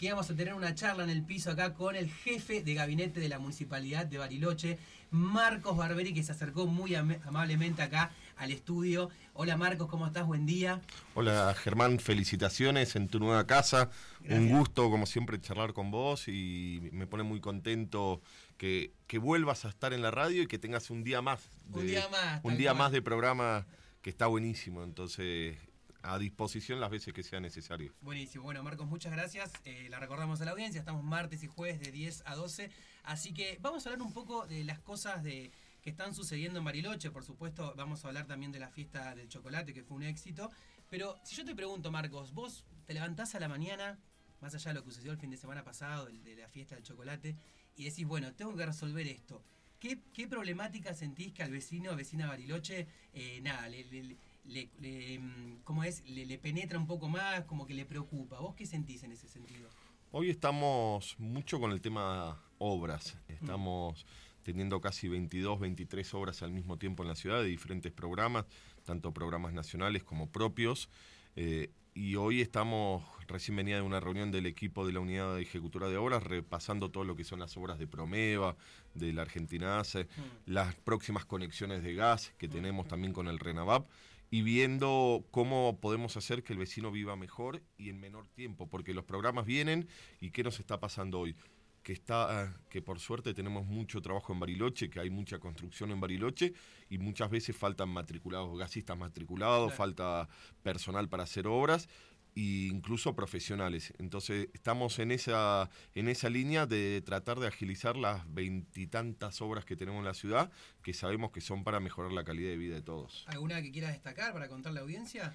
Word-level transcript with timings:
que 0.00 0.06
íbamos 0.06 0.30
a 0.30 0.34
tener 0.34 0.54
una 0.54 0.74
charla 0.74 1.04
en 1.04 1.10
el 1.10 1.22
piso 1.22 1.50
acá 1.50 1.74
con 1.74 1.94
el 1.94 2.08
jefe 2.08 2.62
de 2.62 2.72
gabinete 2.72 3.20
de 3.20 3.28
la 3.28 3.38
Municipalidad 3.38 4.06
de 4.06 4.16
Bariloche, 4.16 4.78
Marcos 5.10 5.76
Barberi, 5.76 6.14
que 6.14 6.22
se 6.22 6.32
acercó 6.32 6.66
muy 6.66 6.94
amablemente 6.94 7.82
acá 7.82 8.10
al 8.38 8.50
estudio. 8.50 9.10
Hola 9.34 9.58
Marcos, 9.58 9.88
¿cómo 9.88 10.06
estás? 10.06 10.26
Buen 10.26 10.46
día. 10.46 10.80
Hola 11.12 11.54
Germán, 11.54 11.98
felicitaciones 11.98 12.96
en 12.96 13.08
tu 13.08 13.18
nueva 13.18 13.46
casa. 13.46 13.90
Un 14.26 14.48
gusto, 14.48 14.90
como 14.90 15.04
siempre, 15.04 15.38
charlar 15.38 15.74
con 15.74 15.90
vos 15.90 16.28
y 16.28 16.88
me 16.92 17.06
pone 17.06 17.22
muy 17.22 17.42
contento 17.42 18.22
que, 18.56 18.94
que 19.06 19.18
vuelvas 19.18 19.66
a 19.66 19.68
estar 19.68 19.92
en 19.92 20.00
la 20.00 20.10
radio 20.10 20.42
y 20.42 20.46
que 20.46 20.58
tengas 20.58 20.88
un 20.88 21.04
día 21.04 21.20
más. 21.20 21.50
De, 21.66 21.78
un 21.78 21.86
día 21.86 22.08
más. 22.08 22.40
Un 22.42 22.56
día 22.56 22.72
más 22.72 22.90
de 22.90 23.02
programa 23.02 23.66
que 24.00 24.08
está 24.08 24.28
buenísimo. 24.28 24.82
Entonces, 24.82 25.58
a 26.02 26.18
disposición 26.18 26.80
las 26.80 26.90
veces 26.90 27.12
que 27.12 27.22
sea 27.22 27.40
necesario. 27.40 27.94
Buenísimo. 28.00 28.44
Bueno, 28.44 28.62
Marcos, 28.62 28.86
muchas 28.86 29.12
gracias. 29.12 29.52
Eh, 29.64 29.88
la 29.90 29.98
recordamos 29.98 30.40
a 30.40 30.44
la 30.44 30.52
audiencia. 30.52 30.78
Estamos 30.78 31.02
martes 31.02 31.42
y 31.42 31.46
jueves 31.46 31.80
de 31.80 31.92
10 31.92 32.22
a 32.26 32.34
12. 32.34 32.70
Así 33.04 33.32
que 33.32 33.58
vamos 33.60 33.86
a 33.86 33.90
hablar 33.90 34.06
un 34.06 34.12
poco 34.12 34.46
de 34.46 34.64
las 34.64 34.78
cosas 34.80 35.22
de, 35.22 35.52
que 35.82 35.90
están 35.90 36.14
sucediendo 36.14 36.58
en 36.58 36.64
Bariloche. 36.64 37.10
Por 37.10 37.24
supuesto, 37.24 37.74
vamos 37.76 38.04
a 38.04 38.08
hablar 38.08 38.26
también 38.26 38.52
de 38.52 38.58
la 38.58 38.70
fiesta 38.70 39.14
del 39.14 39.28
chocolate, 39.28 39.72
que 39.72 39.82
fue 39.82 39.96
un 39.96 40.02
éxito. 40.04 40.50
Pero 40.88 41.16
si 41.24 41.36
yo 41.36 41.44
te 41.44 41.54
pregunto, 41.54 41.90
Marcos, 41.90 42.32
vos 42.32 42.64
te 42.86 42.94
levantás 42.94 43.34
a 43.34 43.40
la 43.40 43.48
mañana, 43.48 43.98
más 44.40 44.54
allá 44.54 44.70
de 44.70 44.74
lo 44.74 44.84
que 44.84 44.90
sucedió 44.90 45.12
el 45.12 45.18
fin 45.18 45.30
de 45.30 45.36
semana 45.36 45.62
pasado, 45.64 46.06
de 46.06 46.36
la 46.36 46.48
fiesta 46.48 46.74
del 46.74 46.84
chocolate, 46.84 47.36
y 47.76 47.84
decís, 47.84 48.06
bueno, 48.06 48.32
tengo 48.34 48.56
que 48.56 48.66
resolver 48.66 49.06
esto. 49.06 49.42
¿Qué, 49.78 49.96
problemática 50.28 50.92
sentís 50.92 51.32
que 51.32 51.42
al 51.42 51.50
vecino, 51.50 51.96
vecina 51.96 52.26
Bariloche, 52.26 52.86
eh, 53.14 53.40
nada, 53.40 53.66
le, 53.66 54.18
mm, 54.50 55.62
¿cómo 55.64 55.84
es? 55.84 56.02
Le, 56.06 56.38
penetra 56.38 56.78
un 56.78 56.86
poco 56.86 57.08
más, 57.08 57.44
como 57.44 57.66
que 57.66 57.74
le 57.74 57.84
preocupa. 57.84 58.40
¿Vos 58.40 58.54
qué 58.54 58.66
sentís 58.66 59.02
en 59.02 59.12
ese 59.12 59.28
sentido? 59.28 59.68
Hoy 60.12 60.30
estamos 60.30 61.16
mucho 61.18 61.60
con 61.60 61.72
el 61.72 61.80
tema 61.80 62.40
obras. 62.58 63.16
Estamos 63.28 64.06
teniendo 64.42 64.80
casi 64.80 65.08
22, 65.08 65.60
23 65.60 66.14
obras 66.14 66.42
al 66.42 66.52
mismo 66.52 66.78
tiempo 66.78 67.02
en 67.02 67.08
la 67.08 67.14
ciudad 67.14 67.40
de 67.40 67.48
diferentes 67.48 67.92
programas, 67.92 68.46
tanto 68.84 69.12
programas 69.12 69.52
nacionales 69.52 70.02
como 70.02 70.30
propios. 70.30 70.88
Eh, 71.36 71.70
y 71.92 72.14
hoy 72.14 72.40
estamos, 72.40 73.04
recién 73.26 73.56
venía 73.56 73.76
de 73.76 73.82
una 73.82 74.00
reunión 74.00 74.30
del 74.30 74.46
equipo 74.46 74.86
de 74.86 74.92
la 74.92 75.00
Unidad 75.00 75.34
de 75.34 75.42
Ejecutora 75.42 75.88
de 75.88 75.96
Obras, 75.96 76.22
repasando 76.22 76.90
todo 76.90 77.04
lo 77.04 77.16
que 77.16 77.24
son 77.24 77.40
las 77.40 77.56
obras 77.56 77.78
de 77.78 77.88
Promeva, 77.88 78.56
de 78.94 79.12
la 79.12 79.22
Argentina 79.22 79.80
ACE, 79.80 80.04
mm. 80.04 80.52
las 80.52 80.74
próximas 80.76 81.24
conexiones 81.24 81.82
de 81.82 81.94
gas 81.94 82.32
que 82.38 82.48
tenemos 82.48 82.86
también 82.86 83.12
con 83.12 83.28
el 83.28 83.38
RENAVAP 83.38 83.88
y 84.30 84.42
viendo 84.42 85.26
cómo 85.30 85.78
podemos 85.80 86.16
hacer 86.16 86.42
que 86.42 86.52
el 86.52 86.58
vecino 86.58 86.90
viva 86.92 87.16
mejor 87.16 87.62
y 87.76 87.90
en 87.90 88.00
menor 88.00 88.28
tiempo, 88.28 88.68
porque 88.68 88.94
los 88.94 89.04
programas 89.04 89.44
vienen 89.44 89.88
y 90.20 90.30
qué 90.30 90.44
nos 90.44 90.60
está 90.60 90.78
pasando 90.80 91.20
hoy. 91.20 91.34
Que, 91.82 91.94
está, 91.94 92.60
que 92.68 92.82
por 92.82 93.00
suerte 93.00 93.32
tenemos 93.32 93.64
mucho 93.64 94.02
trabajo 94.02 94.34
en 94.34 94.38
Bariloche, 94.38 94.90
que 94.90 95.00
hay 95.00 95.08
mucha 95.08 95.38
construcción 95.38 95.90
en 95.90 95.98
Bariloche 95.98 96.52
y 96.90 96.98
muchas 96.98 97.30
veces 97.30 97.56
faltan 97.56 97.88
matriculados, 97.88 98.56
gasistas 98.58 98.98
matriculados, 98.98 99.72
falta 99.72 100.28
personal 100.62 101.08
para 101.08 101.22
hacer 101.22 101.46
obras 101.46 101.88
e 102.36 102.68
incluso 102.70 103.14
profesionales. 103.14 103.92
Entonces 103.98 104.48
estamos 104.52 104.98
en 104.98 105.10
esa, 105.10 105.70
en 105.94 106.08
esa 106.08 106.30
línea 106.30 106.66
de 106.66 107.02
tratar 107.02 107.40
de 107.40 107.46
agilizar 107.46 107.96
las 107.96 108.22
veintitantas 108.32 109.40
obras 109.40 109.64
que 109.64 109.76
tenemos 109.76 110.00
en 110.00 110.04
la 110.06 110.14
ciudad, 110.14 110.50
que 110.82 110.94
sabemos 110.94 111.30
que 111.32 111.40
son 111.40 111.64
para 111.64 111.80
mejorar 111.80 112.12
la 112.12 112.24
calidad 112.24 112.50
de 112.50 112.56
vida 112.56 112.74
de 112.74 112.82
todos. 112.82 113.24
¿Alguna 113.28 113.62
que 113.62 113.70
quieras 113.70 113.92
destacar 113.92 114.32
para 114.32 114.48
contar 114.48 114.72
la 114.72 114.80
audiencia? 114.80 115.34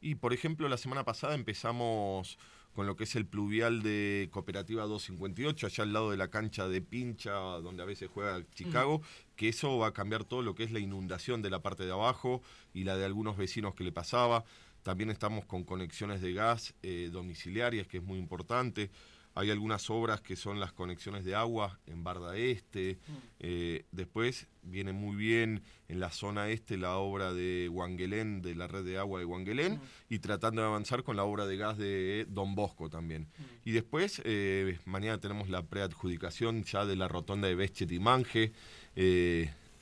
Y 0.00 0.16
por 0.16 0.32
ejemplo, 0.32 0.68
la 0.68 0.76
semana 0.76 1.04
pasada 1.04 1.34
empezamos 1.34 2.38
con 2.76 2.86
lo 2.86 2.94
que 2.94 3.04
es 3.04 3.16
el 3.16 3.26
pluvial 3.26 3.82
de 3.82 4.28
Cooperativa 4.30 4.84
258, 4.84 5.66
allá 5.66 5.82
al 5.82 5.94
lado 5.94 6.10
de 6.10 6.18
la 6.18 6.28
cancha 6.28 6.68
de 6.68 6.82
Pincha, 6.82 7.32
donde 7.32 7.82
a 7.82 7.86
veces 7.86 8.10
juega 8.12 8.44
Chicago, 8.52 9.00
que 9.34 9.48
eso 9.48 9.78
va 9.78 9.88
a 9.88 9.92
cambiar 9.94 10.24
todo 10.24 10.42
lo 10.42 10.54
que 10.54 10.64
es 10.64 10.72
la 10.72 10.78
inundación 10.78 11.40
de 11.40 11.48
la 11.48 11.62
parte 11.62 11.86
de 11.86 11.92
abajo 11.92 12.42
y 12.74 12.84
la 12.84 12.98
de 12.98 13.06
algunos 13.06 13.38
vecinos 13.38 13.74
que 13.74 13.82
le 13.82 13.92
pasaba. 13.92 14.44
También 14.86 15.10
estamos 15.10 15.44
con 15.46 15.64
conexiones 15.64 16.20
de 16.20 16.32
gas 16.32 16.72
eh, 16.84 17.10
domiciliarias, 17.10 17.88
que 17.88 17.96
es 17.96 18.04
muy 18.04 18.20
importante. 18.20 18.88
Hay 19.34 19.50
algunas 19.50 19.90
obras 19.90 20.20
que 20.20 20.36
son 20.36 20.60
las 20.60 20.72
conexiones 20.72 21.24
de 21.24 21.34
agua 21.34 21.80
en 21.88 22.04
Barda 22.04 22.36
Este. 22.36 22.96
Mm. 23.08 23.12
Eh, 23.40 23.84
después 23.90 24.46
viene 24.62 24.92
muy 24.92 25.16
bien 25.16 25.64
en 25.88 25.98
la 25.98 26.12
zona 26.12 26.50
este 26.50 26.76
la 26.76 26.98
obra 26.98 27.34
de 27.34 27.68
Wangelén, 27.68 28.42
de 28.42 28.54
la 28.54 28.68
red 28.68 28.84
de 28.84 28.96
agua 28.96 29.18
de 29.18 29.24
Wangelén, 29.24 29.72
mm. 29.72 29.80
y 30.08 30.20
tratando 30.20 30.62
de 30.62 30.68
avanzar 30.68 31.02
con 31.02 31.16
la 31.16 31.24
obra 31.24 31.46
de 31.46 31.56
gas 31.56 31.76
de 31.78 32.24
Don 32.28 32.54
Bosco 32.54 32.88
también. 32.88 33.22
Mm. 33.22 33.42
Y 33.64 33.72
después, 33.72 34.22
eh, 34.24 34.78
mañana 34.84 35.18
tenemos 35.18 35.48
la 35.48 35.62
preadjudicación 35.64 36.62
ya 36.62 36.86
de 36.86 36.94
la 36.94 37.08
rotonda 37.08 37.48
de 37.48 37.56
Beschet 37.56 37.90
y 37.90 37.98
Manje 37.98 38.52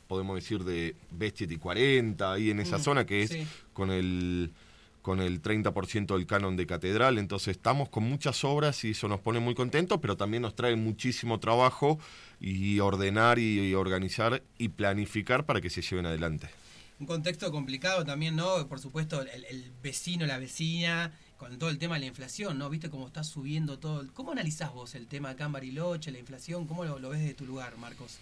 podemos 0.06 0.36
decir 0.36 0.64
de 0.64 0.96
Beschet 1.10 1.50
y 1.50 1.56
40, 1.56 2.32
ahí 2.32 2.50
en 2.50 2.60
esa 2.60 2.78
zona 2.78 3.04
que 3.04 3.22
es 3.22 3.36
con 3.72 3.90
el 3.90 4.52
con 5.04 5.20
el 5.20 5.42
30% 5.42 6.16
del 6.16 6.26
canon 6.26 6.56
de 6.56 6.66
catedral, 6.66 7.18
entonces 7.18 7.58
estamos 7.58 7.90
con 7.90 8.04
muchas 8.04 8.42
obras 8.42 8.82
y 8.84 8.92
eso 8.92 9.06
nos 9.06 9.20
pone 9.20 9.38
muy 9.38 9.54
contentos, 9.54 9.98
pero 10.00 10.16
también 10.16 10.42
nos 10.42 10.56
trae 10.56 10.76
muchísimo 10.76 11.38
trabajo 11.40 11.98
y 12.40 12.80
ordenar 12.80 13.38
y, 13.38 13.74
organizar 13.74 14.42
y 14.56 14.70
planificar 14.70 15.44
para 15.44 15.60
que 15.60 15.68
se 15.68 15.82
lleven 15.82 16.06
adelante. 16.06 16.48
Un 16.98 17.06
contexto 17.06 17.52
complicado 17.52 18.02
también, 18.06 18.34
¿no? 18.34 18.66
Por 18.66 18.80
supuesto, 18.80 19.20
el, 19.20 19.72
vecino, 19.82 20.24
la 20.24 20.38
vecina, 20.38 21.12
con 21.36 21.58
todo 21.58 21.68
el 21.68 21.78
tema 21.78 21.96
de 21.96 22.00
la 22.00 22.06
inflación, 22.06 22.56
¿no? 22.56 22.70
¿Viste 22.70 22.88
cómo 22.88 23.06
está 23.06 23.24
subiendo 23.24 23.78
todo? 23.78 24.10
¿Cómo 24.14 24.32
analizás 24.32 24.72
vos 24.72 24.94
el 24.94 25.06
tema 25.06 25.28
acá 25.28 25.44
en 25.44 25.52
Bariloche, 25.52 26.12
la 26.12 26.18
inflación? 26.18 26.66
¿Cómo 26.66 26.82
lo, 26.86 27.10
ves 27.10 27.22
de 27.22 27.34
tu 27.34 27.44
lugar, 27.44 27.76
Marcos? 27.76 28.20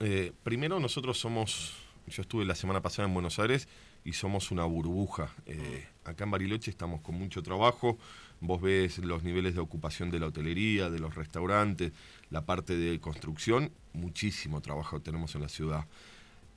Eh, 0.00 0.32
primero, 0.44 0.78
nosotros 0.80 1.18
somos 1.18 1.72
yo 2.08 2.22
estuve 2.22 2.44
la 2.44 2.54
semana 2.54 2.80
pasada 2.80 3.06
en 3.06 3.14
Buenos 3.14 3.38
Aires 3.38 3.68
y 4.08 4.14
somos 4.14 4.50
una 4.50 4.64
burbuja. 4.64 5.28
Eh, 5.44 5.86
acá 6.02 6.24
en 6.24 6.30
Bariloche 6.30 6.70
estamos 6.70 7.02
con 7.02 7.14
mucho 7.14 7.42
trabajo. 7.42 7.98
Vos 8.40 8.62
ves 8.62 8.96
los 8.98 9.22
niveles 9.22 9.54
de 9.54 9.60
ocupación 9.60 10.10
de 10.10 10.18
la 10.18 10.28
hotelería, 10.28 10.88
de 10.88 10.98
los 10.98 11.14
restaurantes, 11.14 11.92
la 12.30 12.46
parte 12.46 12.74
de 12.74 12.98
construcción, 13.00 13.70
muchísimo 13.92 14.62
trabajo 14.62 15.02
tenemos 15.02 15.34
en 15.34 15.42
la 15.42 15.50
ciudad. 15.50 15.84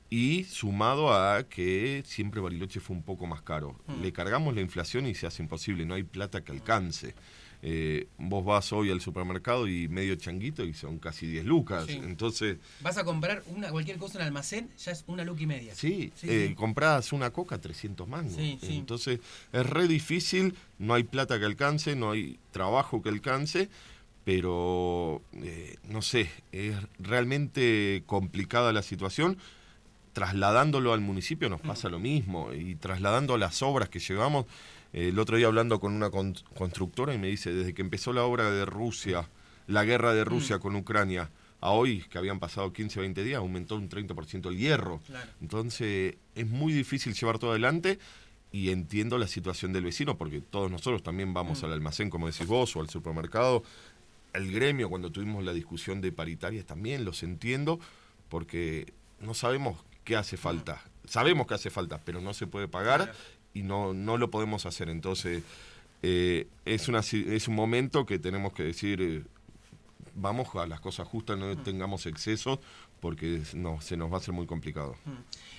Y 0.09 0.45
sumado 0.45 1.13
a 1.13 1.43
que 1.43 2.03
siempre 2.05 2.39
Bariloche 2.39 2.79
fue 2.79 2.95
un 2.95 3.03
poco 3.03 3.27
más 3.27 3.41
caro. 3.41 3.75
Mm. 3.85 4.01
Le 4.01 4.13
cargamos 4.13 4.55
la 4.55 4.61
inflación 4.61 5.05
y 5.05 5.13
se 5.13 5.27
hace 5.27 5.43
imposible, 5.43 5.85
no 5.85 5.95
hay 5.95 6.03
plata 6.03 6.45
que 6.45 6.53
alcance. 6.53 7.15
Eh, 7.63 8.07
vos 8.17 8.43
vas 8.43 8.73
hoy 8.73 8.89
al 8.89 9.01
supermercado 9.01 9.67
y 9.67 9.87
medio 9.87 10.15
changuito 10.15 10.63
y 10.65 10.73
son 10.73 10.97
casi 10.97 11.27
10 11.27 11.45
lucas. 11.45 11.87
Entonces. 11.89 12.57
Vas 12.81 12.97
a 12.97 13.03
comprar 13.03 13.43
una, 13.47 13.69
cualquier 13.69 13.97
cosa 13.97 14.19
en 14.19 14.25
almacén, 14.25 14.69
ya 14.77 14.91
es 14.91 15.03
una 15.07 15.23
luca 15.23 15.43
y 15.43 15.47
media. 15.47 15.75
Sí, 15.75 16.11
eh, 16.23 16.55
compras 16.57 17.13
una 17.13 17.31
coca 17.31 17.59
300 17.59 18.07
mangos. 18.07 18.37
Entonces 18.37 19.19
es 19.53 19.65
re 19.65 19.87
difícil, 19.87 20.55
no 20.79 20.95
hay 20.95 21.03
plata 21.03 21.37
que 21.37 21.45
alcance, 21.45 21.95
no 21.95 22.11
hay 22.11 22.39
trabajo 22.51 23.01
que 23.01 23.09
alcance. 23.09 23.69
Pero 24.23 25.23
eh, 25.33 25.77
no 25.87 26.03
sé, 26.03 26.29
es 26.51 26.75
realmente 26.99 28.03
complicada 28.05 28.71
la 28.71 28.83
situación 28.83 29.37
trasladándolo 30.13 30.93
al 30.93 30.99
municipio 30.99 31.49
nos 31.49 31.61
pasa 31.61 31.89
lo 31.89 31.97
mismo 31.97 32.53
y 32.53 32.75
trasladando 32.75 33.37
las 33.37 33.61
obras 33.61 33.89
que 33.89 33.99
llevamos 33.99 34.45
el 34.93 35.17
otro 35.19 35.37
día 35.37 35.47
hablando 35.47 35.79
con 35.79 35.93
una 35.93 36.09
constructora 36.09 37.13
y 37.13 37.17
me 37.17 37.27
dice, 37.27 37.53
desde 37.53 37.73
que 37.73 37.81
empezó 37.81 38.11
la 38.13 38.23
obra 38.23 38.51
de 38.51 38.65
Rusia, 38.65 39.29
la 39.67 39.83
guerra 39.85 40.13
de 40.13 40.25
Rusia 40.25 40.57
mm. 40.57 40.59
con 40.59 40.75
Ucrania, 40.75 41.29
a 41.61 41.69
hoy, 41.69 42.03
que 42.09 42.17
habían 42.17 42.39
pasado 42.39 42.73
15, 42.73 42.99
20 42.99 43.23
días, 43.23 43.37
aumentó 43.37 43.75
un 43.75 43.87
30% 43.87 44.47
el 44.47 44.57
hierro. 44.57 44.99
Entonces, 45.41 46.15
es 46.35 46.47
muy 46.47 46.73
difícil 46.73 47.13
llevar 47.13 47.37
todo 47.37 47.51
adelante 47.51 47.99
y 48.51 48.71
entiendo 48.71 49.17
la 49.17 49.27
situación 49.27 49.71
del 49.71 49.83
vecino, 49.83 50.17
porque 50.17 50.41
todos 50.41 50.71
nosotros 50.71 51.03
también 51.03 51.33
vamos 51.33 51.61
mm. 51.61 51.65
al 51.65 51.73
almacén, 51.73 52.09
como 52.09 52.27
decís 52.27 52.47
vos, 52.47 52.75
o 52.75 52.81
al 52.81 52.89
supermercado. 52.89 53.63
El 54.33 54.51
gremio, 54.51 54.89
cuando 54.89 55.11
tuvimos 55.11 55.43
la 55.43 55.53
discusión 55.53 56.01
de 56.01 56.11
paritarias, 56.11 56.65
también 56.65 57.05
los 57.05 57.21
entiendo, 57.21 57.79
porque 58.27 58.91
no 59.19 59.35
sabemos 59.35 59.77
qué 60.03 60.15
hace 60.15 60.37
falta. 60.37 60.81
Sabemos 61.05 61.45
que 61.45 61.53
hace 61.53 61.69
falta, 61.69 62.01
pero 62.03 62.21
no 62.21 62.33
se 62.33 62.47
puede 62.47 62.67
pagar 62.67 63.13
y 63.53 63.63
no, 63.63 63.93
no 63.93 64.17
lo 64.17 64.31
podemos 64.31 64.65
hacer. 64.65 64.89
Entonces, 64.89 65.43
eh, 66.03 66.47
es, 66.65 66.87
una, 66.87 66.99
es 66.99 67.47
un 67.47 67.55
momento 67.55 68.05
que 68.05 68.19
tenemos 68.19 68.53
que 68.53 68.63
decir, 68.63 69.01
eh, 69.01 69.23
vamos 70.15 70.55
a 70.55 70.65
las 70.67 70.79
cosas 70.79 71.07
justas, 71.07 71.37
no 71.37 71.53
mm. 71.53 71.63
tengamos 71.63 72.05
excesos, 72.05 72.59
porque 72.99 73.41
no, 73.53 73.81
se 73.81 73.97
nos 73.97 74.11
va 74.11 74.15
a 74.15 74.19
hacer 74.19 74.33
muy 74.33 74.45
complicado. 74.45 74.95
Mm. 75.05 75.11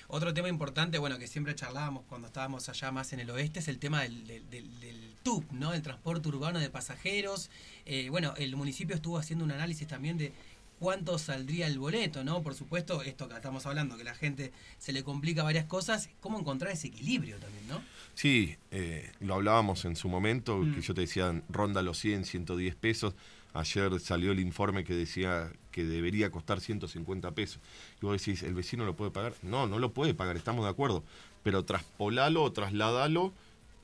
Otro 0.07 0.33
tema 0.33 0.49
importante, 0.49 0.97
bueno, 0.97 1.17
que 1.17 1.27
siempre 1.27 1.55
charlábamos 1.55 2.03
cuando 2.07 2.27
estábamos 2.27 2.69
allá 2.69 2.91
más 2.91 3.13
en 3.13 3.19
el 3.19 3.29
oeste, 3.29 3.59
es 3.59 3.67
el 3.67 3.79
tema 3.79 4.01
del, 4.01 4.25
del, 4.49 5.13
TUP, 5.23 5.49
¿no? 5.53 5.73
El 5.73 5.81
transporte 5.81 6.27
urbano 6.27 6.59
de 6.59 6.69
pasajeros. 6.69 7.49
Eh, 7.85 8.09
bueno, 8.09 8.33
el 8.35 8.55
municipio 8.57 8.93
estuvo 8.93 9.17
haciendo 9.17 9.45
un 9.45 9.51
análisis 9.51 9.87
también 9.87 10.17
de 10.17 10.33
cuánto 10.83 11.17
saldría 11.17 11.67
el 11.67 11.79
boleto, 11.79 12.25
¿no? 12.25 12.43
Por 12.43 12.55
supuesto, 12.55 13.03
esto 13.03 13.29
que 13.29 13.35
estamos 13.35 13.65
hablando, 13.65 13.95
que 13.95 14.03
la 14.03 14.15
gente 14.15 14.51
se 14.79 14.91
le 14.91 15.01
complica 15.01 15.41
varias 15.41 15.63
cosas, 15.63 16.09
cómo 16.19 16.37
encontrar 16.37 16.73
ese 16.73 16.87
equilibrio 16.87 17.37
también, 17.37 17.65
¿no? 17.69 17.81
Sí, 18.15 18.57
eh, 18.69 19.09
lo 19.21 19.35
hablábamos 19.35 19.85
en 19.85 19.95
su 19.95 20.09
momento, 20.09 20.59
que 20.59 20.79
mm. 20.79 20.81
yo 20.81 20.93
te 20.93 20.99
decía, 20.99 21.41
ronda 21.47 21.81
los 21.81 21.97
100, 21.99 22.25
110 22.25 22.75
pesos. 22.75 23.13
Ayer 23.53 23.97
salió 24.01 24.33
el 24.33 24.41
informe 24.41 24.83
que 24.83 24.93
decía 24.93 25.53
que 25.71 25.85
debería 25.85 26.29
costar 26.31 26.59
150 26.59 27.31
pesos. 27.31 27.61
Y 28.01 28.05
vos 28.05 28.19
decís, 28.19 28.43
¿el 28.43 28.53
vecino 28.53 28.83
lo 28.83 28.97
puede 28.97 29.11
pagar? 29.11 29.35
No, 29.41 29.67
no 29.67 29.79
lo 29.79 29.93
puede 29.93 30.13
pagar, 30.13 30.35
estamos 30.35 30.65
de 30.65 30.71
acuerdo. 30.71 31.05
Pero 31.43 31.63
traspolalo 31.63 32.43
o 32.43 32.51
trasladalo 32.51 33.31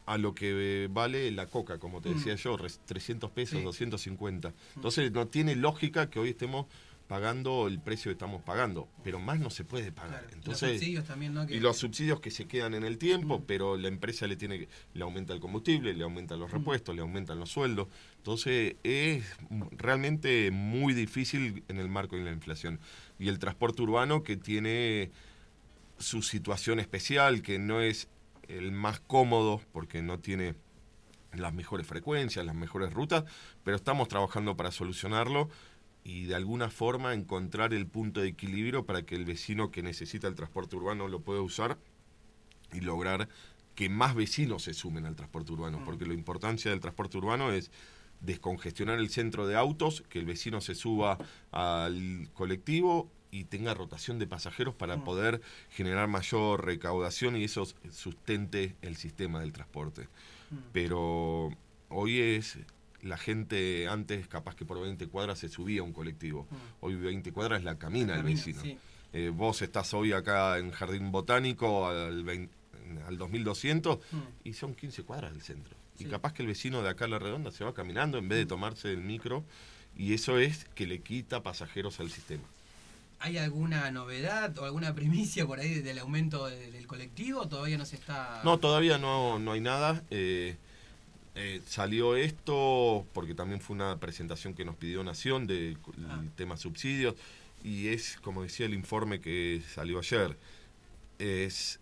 a 0.05 0.17
lo 0.17 0.33
que 0.33 0.89
vale 0.91 1.31
la 1.31 1.45
coca, 1.45 1.77
como 1.77 2.01
te 2.01 2.09
mm. 2.09 2.13
decía 2.15 2.35
yo, 2.35 2.57
300 2.57 3.31
pesos, 3.31 3.63
250. 3.63 4.53
Entonces 4.75 5.13
no 5.13 5.27
tiene 5.27 5.55
lógica 5.55 6.09
que 6.09 6.19
hoy 6.19 6.31
estemos 6.31 6.65
pagando 7.09 7.67
el 7.67 7.79
precio 7.79 8.09
que 8.09 8.13
estamos 8.13 8.43
pagando, 8.43 8.87
pero 9.03 9.19
más 9.19 9.39
no 9.39 9.49
se 9.49 9.63
puede 9.63 9.91
pagar. 9.91 10.27
Entonces, 10.31 10.61
los 10.61 10.79
subsidios 10.79 11.05
también, 11.05 11.33
¿no? 11.33 11.49
Y 11.49 11.59
los 11.59 11.75
subsidios 11.75 12.19
que 12.19 12.29
se 12.29 12.45
quedan 12.45 12.75
en 12.75 12.83
el 12.83 12.99
tiempo, 12.99 13.43
pero 13.47 13.77
la 13.77 13.87
empresa 13.87 14.27
le 14.27 14.35
tiene 14.35 14.67
le 14.93 15.03
aumenta 15.03 15.33
el 15.33 15.39
combustible, 15.39 15.95
le 15.95 16.03
aumenta 16.03 16.35
los 16.35 16.51
repuestos, 16.51 16.95
le 16.95 17.01
aumentan 17.01 17.39
los 17.39 17.49
sueldos. 17.49 17.87
Entonces 18.17 18.75
es 18.83 19.25
realmente 19.71 20.51
muy 20.51 20.93
difícil 20.93 21.63
en 21.67 21.79
el 21.79 21.89
marco 21.89 22.15
de 22.15 22.25
la 22.25 22.31
inflación. 22.31 22.79
Y 23.17 23.27
el 23.27 23.39
transporte 23.39 23.81
urbano 23.81 24.21
que 24.21 24.37
tiene 24.37 25.09
su 25.97 26.21
situación 26.21 26.79
especial, 26.79 27.41
que 27.41 27.57
no 27.57 27.81
es 27.81 28.07
el 28.47 28.71
más 28.71 28.99
cómodo 28.99 29.63
porque 29.71 30.03
no 30.03 30.19
tiene 30.19 30.53
las 31.33 31.55
mejores 31.55 31.87
frecuencias, 31.87 32.45
las 32.45 32.55
mejores 32.55 32.93
rutas, 32.93 33.23
pero 33.63 33.77
estamos 33.77 34.07
trabajando 34.09 34.55
para 34.55 34.69
solucionarlo 34.69 35.49
y 36.03 36.25
de 36.25 36.35
alguna 36.35 36.69
forma 36.69 37.13
encontrar 37.13 37.73
el 37.73 37.87
punto 37.87 38.21
de 38.21 38.27
equilibrio 38.29 38.85
para 38.85 39.03
que 39.03 39.15
el 39.15 39.25
vecino 39.25 39.71
que 39.71 39.83
necesita 39.83 40.27
el 40.27 40.35
transporte 40.35 40.75
urbano 40.75 41.07
lo 41.07 41.21
pueda 41.21 41.41
usar 41.41 41.77
y 42.73 42.81
lograr 42.81 43.29
que 43.75 43.89
más 43.89 44.15
vecinos 44.15 44.63
se 44.63 44.73
sumen 44.73 45.05
al 45.05 45.15
transporte 45.15 45.53
urbano, 45.53 45.81
porque 45.85 46.05
la 46.05 46.13
importancia 46.13 46.71
del 46.71 46.79
transporte 46.79 47.17
urbano 47.17 47.51
es 47.51 47.71
descongestionar 48.19 48.99
el 48.99 49.09
centro 49.09 49.47
de 49.47 49.55
autos, 49.55 50.03
que 50.09 50.19
el 50.19 50.25
vecino 50.25 50.59
se 50.59 50.75
suba 50.75 51.17
al 51.51 52.29
colectivo 52.33 53.09
y 53.31 53.45
tenga 53.45 53.73
rotación 53.73 54.19
de 54.19 54.27
pasajeros 54.27 54.75
para 54.75 55.03
poder 55.03 55.41
generar 55.69 56.07
mayor 56.07 56.65
recaudación 56.65 57.37
y 57.37 57.45
eso 57.45 57.65
sustente 57.91 58.75
el 58.81 58.97
sistema 58.97 59.39
del 59.39 59.53
transporte. 59.53 60.09
Pero 60.73 61.49
hoy 61.89 62.19
es 62.19 62.57
la 63.01 63.17
gente 63.17 63.87
antes 63.87 64.27
capaz 64.27 64.55
que 64.55 64.65
por 64.65 64.81
20 64.81 65.07
cuadras 65.07 65.39
se 65.39 65.49
subía 65.49 65.81
a 65.81 65.83
un 65.83 65.93
colectivo. 65.93 66.47
Mm. 66.49 66.55
Hoy 66.81 66.95
20 66.95 67.31
cuadras 67.31 67.63
la 67.63 67.77
camina 67.77 68.15
el 68.15 68.23
vecino. 68.23 68.61
Eh, 69.11 69.31
vos 69.33 69.61
estás 69.61 69.93
hoy 69.93 70.13
acá 70.13 70.59
en 70.59 70.71
Jardín 70.71 71.11
Botánico 71.11 71.87
al, 71.87 72.49
al 73.07 73.17
2200 73.17 73.97
mm. 73.97 74.17
y 74.43 74.53
son 74.53 74.75
15 74.75 75.03
cuadras 75.03 75.31
del 75.31 75.41
centro. 75.41 75.75
Y 75.97 76.05
capaz 76.05 76.33
que 76.33 76.43
el 76.43 76.47
vecino 76.47 76.81
de 76.81 76.89
acá 76.89 77.05
a 77.05 77.07
la 77.09 77.19
redonda 77.19 77.51
se 77.51 77.65
va 77.65 77.73
caminando 77.73 78.17
en 78.17 78.29
vez 78.29 78.39
de 78.39 78.45
mm. 78.45 78.49
tomarse 78.49 78.91
el 78.91 79.01
micro 79.01 79.43
y 79.97 80.13
eso 80.13 80.39
es 80.39 80.65
que 80.75 80.87
le 80.87 81.01
quita 81.01 81.43
pasajeros 81.43 81.99
al 81.99 82.09
sistema. 82.09 82.43
¿Hay 83.21 83.37
alguna 83.37 83.91
novedad 83.91 84.57
o 84.59 84.63
alguna 84.63 84.95
primicia 84.95 85.45
por 85.45 85.59
ahí 85.59 85.81
del 85.81 85.99
aumento 85.99 86.47
del, 86.47 86.87
colectivo? 86.87 87.49
¿Todavía 87.49 87.77
no 87.77 87.85
se 87.85 87.97
está...? 87.97 88.41
No, 88.45 88.59
todavía 88.59 88.97
no, 88.97 89.39
no 89.39 89.51
hay 89.51 89.59
nada. 89.59 90.03
Eh, 90.09 90.55
eh, 91.35 91.61
salió 91.65 92.15
esto 92.15 93.05
porque 93.13 93.33
también 93.33 93.61
fue 93.61 93.75
una 93.75 93.97
presentación 93.99 94.53
que 94.53 94.65
nos 94.65 94.75
pidió 94.75 95.03
Nación 95.03 95.47
del 95.47 95.77
ah. 96.07 96.21
tema 96.35 96.57
subsidios 96.57 97.15
y 97.63 97.87
es, 97.87 98.17
como 98.21 98.43
decía 98.43 98.65
el 98.65 98.73
informe 98.73 99.19
que 99.19 99.61
salió 99.73 99.99
ayer, 99.99 100.37
es 101.19 101.79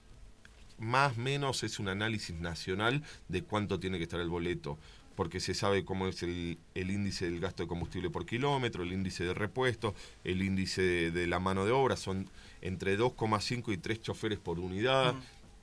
más 0.78 1.18
o 1.18 1.22
menos 1.22 1.64
es 1.64 1.80
un 1.80 1.88
análisis 1.88 2.36
nacional 2.36 3.04
de 3.28 3.44
cuánto 3.44 3.80
tiene 3.80 3.98
que 3.98 4.04
estar 4.04 4.20
el 4.20 4.30
boleto, 4.30 4.78
porque 5.16 5.40
se 5.40 5.54
sabe 5.54 5.84
cómo 5.84 6.08
es 6.08 6.22
el, 6.24 6.58
índice 6.76 7.26
del 7.26 7.40
gasto 7.40 7.64
de 7.64 7.68
combustible 7.68 8.10
por 8.10 8.26
kilómetro, 8.26 8.84
el 8.84 8.94
índice 8.94 9.24
de 9.24 9.34
repuesto, 9.34 9.96
el 10.24 10.42
índice 10.42 11.12
de, 11.12 11.28
la 11.28 11.40
mano 11.40 11.66
de 11.66 11.72
obra, 11.72 11.96
son 11.96 12.30
entre 12.62 12.98
2,5 12.98 13.74
y 13.74 13.78
3 13.78 14.02
choferes 14.02 14.40
por 14.40 14.60
unidad. 14.60 15.16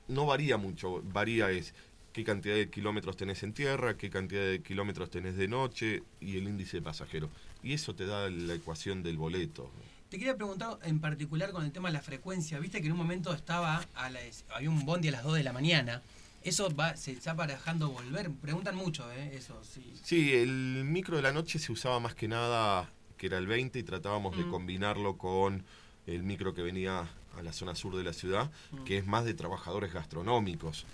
No 0.07 0.25
varía 0.25 0.57
mucho, 0.57 1.01
varía 1.03 1.49
es 1.51 1.73
qué 2.15 2.23
cantidad 2.23 2.55
de 2.55 2.69
kilómetros 2.69 3.17
tenés 3.17 3.43
en 3.43 3.51
tierra, 3.51 3.97
qué 3.97 4.09
cantidad 4.09 4.45
de 4.45 4.61
kilómetros 4.61 5.09
tenés 5.09 5.35
de 5.35 5.49
noche 5.49 6.01
y 6.21 6.37
el 6.37 6.47
índice 6.47 6.77
de 6.77 6.81
pasajero. 6.81 7.29
Y 7.61 7.73
eso 7.73 7.93
te 7.93 8.05
da 8.05 8.29
la 8.29 8.53
ecuación 8.53 9.03
del 9.03 9.17
boleto. 9.17 9.69
Te 10.07 10.17
quería 10.17 10.37
preguntar 10.37 10.79
en 10.83 11.01
particular 11.01 11.51
con 11.51 11.65
el 11.65 11.73
tema 11.73 11.89
de 11.89 11.93
la 11.93 12.01
frecuencia. 12.01 12.57
Viste 12.59 12.79
que 12.79 12.85
en 12.85 12.93
un 12.93 12.99
momento 12.99 13.33
estaba 13.33 13.85
a 13.95 14.09
había 14.55 14.69
un 14.69 14.85
bondi 14.85 15.09
a 15.09 15.11
las 15.11 15.23
2 15.23 15.35
de 15.35 15.43
la 15.43 15.51
mañana. 15.51 16.01
¿Eso 16.41 16.73
va, 16.73 16.95
se 16.95 17.11
está 17.11 17.33
barajando 17.33 17.89
volver? 17.89 18.31
Preguntan 18.31 18.77
mucho, 18.77 19.11
¿eh? 19.11 19.35
Eso, 19.35 19.61
sí. 19.65 19.83
Sí, 20.01 20.33
el 20.35 20.85
micro 20.85 21.17
de 21.17 21.21
la 21.21 21.33
noche 21.33 21.59
se 21.59 21.73
usaba 21.73 21.99
más 21.99 22.15
que 22.15 22.29
nada, 22.29 22.89
que 23.17 23.27
era 23.27 23.37
el 23.39 23.47
20, 23.47 23.77
y 23.77 23.83
tratábamos 23.83 24.37
de 24.37 24.45
mm. 24.45 24.51
combinarlo 24.51 25.17
con 25.17 25.65
el 26.07 26.23
micro 26.23 26.53
que 26.53 26.61
venía 26.61 27.09
a 27.37 27.41
la 27.43 27.51
zona 27.51 27.75
sur 27.75 27.97
de 27.97 28.05
la 28.05 28.13
ciudad, 28.13 28.49
mm. 28.71 28.83
que 28.85 28.99
es 28.99 29.05
más 29.05 29.25
de 29.25 29.33
trabajadores 29.33 29.91
gastronómicos. 29.91 30.85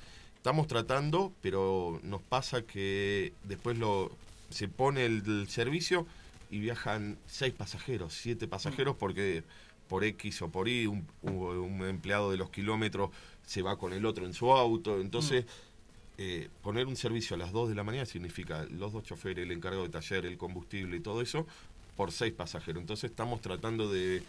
Estamos 0.41 0.65
tratando, 0.65 1.31
pero 1.43 1.99
nos 2.01 2.19
pasa 2.19 2.63
que 2.63 3.31
después 3.43 3.77
lo 3.77 4.09
se 4.49 4.67
pone 4.67 5.05
el, 5.05 5.47
servicio 5.47 6.07
y 6.49 6.57
viajan 6.57 7.19
seis 7.27 7.53
pasajeros, 7.53 8.15
siete 8.15 8.47
pasajeros, 8.47 8.95
porque 8.95 9.43
por 9.87 10.03
X 10.03 10.41
o 10.41 10.49
por 10.49 10.67
Y 10.67 10.87
un, 10.87 11.05
empleado 11.87 12.31
de 12.31 12.37
los 12.37 12.49
kilómetros 12.49 13.11
se 13.45 13.61
va 13.61 13.77
con 13.77 13.93
el 13.93 14.03
otro 14.03 14.25
en 14.25 14.33
su 14.33 14.51
auto. 14.51 14.99
Entonces, 14.99 15.45
eh, 16.17 16.49
poner 16.63 16.87
un 16.87 16.95
servicio 16.95 17.35
a 17.35 17.37
las 17.37 17.51
2 17.51 17.69
de 17.69 17.75
la 17.75 17.83
mañana 17.83 18.07
significa 18.07 18.65
los 18.71 18.93
dos 18.93 19.03
choferes, 19.03 19.45
el 19.45 19.51
encargado 19.51 19.83
de 19.83 19.89
taller, 19.89 20.25
el 20.25 20.39
combustible 20.39 20.97
y 20.97 21.01
todo 21.01 21.21
eso, 21.21 21.45
por 21.95 22.11
seis 22.11 22.33
pasajeros. 22.33 22.81
Entonces, 22.81 23.11
estamos 23.11 23.41
tratando 23.41 23.91
de, 23.91 24.23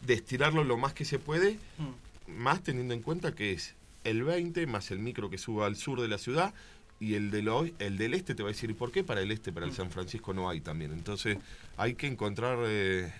de 0.00 0.14
estirarlo 0.14 0.64
lo 0.64 0.78
más 0.78 0.94
que 0.94 1.04
se 1.04 1.18
puede, 1.18 1.58
mm. 1.76 2.32
más 2.40 2.62
teniendo 2.62 2.94
en 2.94 3.02
cuenta 3.02 3.34
que 3.34 3.52
es 3.52 3.74
el 4.10 4.24
20 4.24 4.66
más 4.66 4.90
el 4.90 4.98
micro 4.98 5.30
que 5.30 5.38
suba 5.38 5.66
al 5.66 5.76
sur 5.76 6.00
de 6.00 6.08
la 6.08 6.18
ciudad 6.18 6.54
y 7.00 7.14
el, 7.14 7.30
del 7.30 7.48
hoy, 7.48 7.74
el 7.78 7.96
del 7.96 8.14
este 8.14 8.34
te 8.34 8.42
va 8.42 8.48
a 8.48 8.52
decir, 8.52 8.70
¿y 8.70 8.74
por 8.74 8.90
qué 8.90 9.04
para 9.04 9.20
el 9.20 9.30
este, 9.30 9.52
para 9.52 9.66
el 9.66 9.72
San 9.72 9.90
Francisco 9.90 10.34
no 10.34 10.48
hay 10.50 10.60
también? 10.60 10.92
Entonces 10.92 11.38
hay 11.76 11.94
que 11.94 12.06
encontrar 12.06 12.58
eh, 12.66 13.12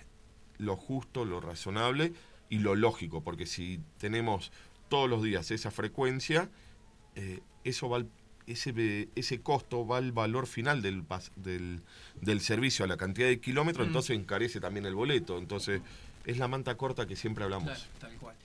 lo 0.58 0.76
justo, 0.76 1.24
lo 1.24 1.40
razonable 1.40 2.12
y 2.50 2.58
lo 2.58 2.74
lógico, 2.74 3.22
porque 3.22 3.46
si 3.46 3.80
tenemos 3.98 4.50
todos 4.88 5.08
los 5.08 5.22
días 5.22 5.50
esa 5.50 5.70
frecuencia, 5.70 6.50
eh, 7.14 7.40
eso 7.64 7.88
va 7.88 8.04
ese, 8.46 9.08
ese 9.14 9.40
costo 9.42 9.86
va 9.86 9.98
al 9.98 10.12
valor 10.12 10.46
final 10.46 10.80
del, 10.80 11.04
del, 11.36 11.82
del 12.20 12.40
servicio, 12.40 12.84
a 12.84 12.88
la 12.88 12.96
cantidad 12.96 13.28
de 13.28 13.40
kilómetros, 13.40 13.86
mm. 13.86 13.90
entonces 13.90 14.16
encarece 14.16 14.58
también 14.58 14.86
el 14.86 14.94
boleto. 14.94 15.38
Entonces 15.38 15.82
es 16.24 16.38
la 16.38 16.48
manta 16.48 16.76
corta 16.76 17.06
que 17.06 17.16
siempre 17.16 17.44
hablamos. 17.44 17.88
tal 18.00 18.14
cual. 18.16 18.36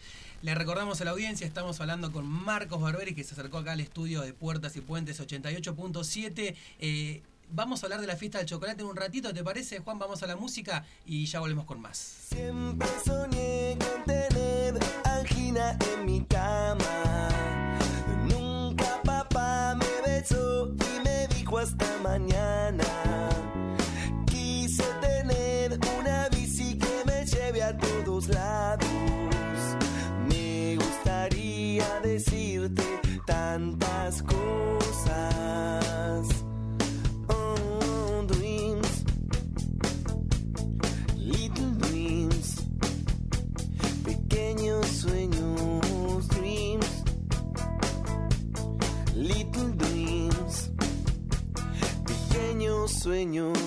Le 0.43 0.53
recordamos 0.55 0.99
a 0.99 1.05
la 1.05 1.11
audiencia, 1.11 1.47
estamos 1.47 1.79
hablando 1.79 2.11
con 2.11 2.27
Marcos 2.27 2.81
Barberi, 2.81 3.15
que 3.15 3.23
se 3.23 3.31
acercó 3.31 3.59
acá 3.59 3.71
al 3.71 3.79
estudio 3.79 4.19
de 4.23 4.33
Puertas 4.33 4.75
y 4.75 4.81
Puentes 4.81 5.21
88.7. 5.21 6.53
Eh, 6.79 7.21
vamos 7.49 7.81
a 7.81 7.85
hablar 7.85 8.01
de 8.01 8.07
la 8.07 8.17
fiesta 8.17 8.39
del 8.39 8.47
chocolate 8.47 8.81
en 8.81 8.89
un 8.89 8.97
ratito, 8.97 9.33
¿te 9.33 9.41
parece, 9.41 9.79
Juan? 9.79 9.99
Vamos 9.99 10.21
a 10.21 10.27
la 10.27 10.35
música 10.35 10.85
y 11.05 11.27
ya 11.27 11.39
volvemos 11.39 11.63
con 11.63 11.79
más. 11.79 11.97
Siempre 12.27 12.89
soñé 13.05 13.77
con 13.79 14.03
tener 14.03 14.77
angina 15.05 15.77
en 15.95 16.05
mi 16.05 16.25
cama. 16.25 17.29
Nunca 18.27 19.01
papá 19.01 19.75
me 19.75 20.11
besó 20.11 20.67
y 20.67 21.03
me 21.05 21.25
dijo 21.29 21.57
hasta 21.57 21.85
mañana. 21.99 22.83
Quise 24.29 24.83
tener 24.99 25.79
una 25.97 26.27
bici 26.27 26.77
que 26.77 27.03
me 27.05 27.25
lleve 27.25 27.63
a 27.63 27.77
todos 27.77 28.27
lados 28.27 29.32
pequeños 53.03 53.62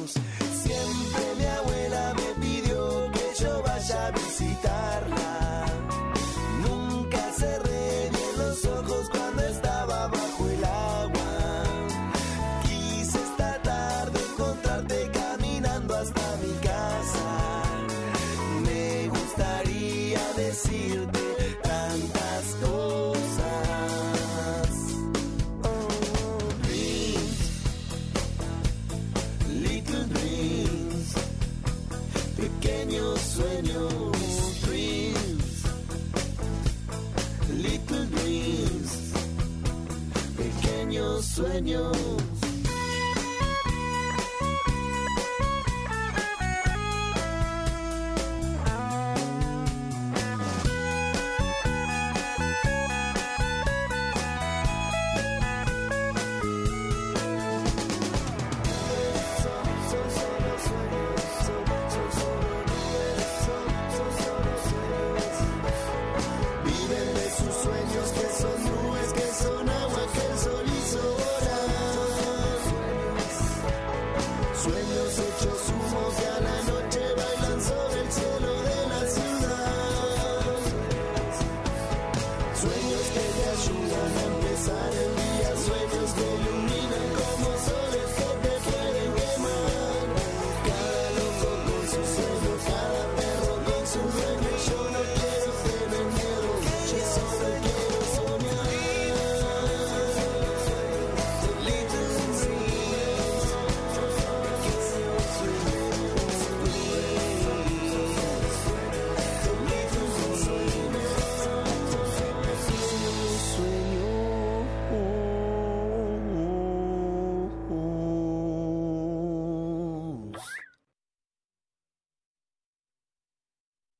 sun. 84.66 84.95